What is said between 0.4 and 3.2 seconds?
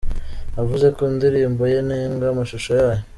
Navuze ku ndirimbo ye nenga amashusho yayo.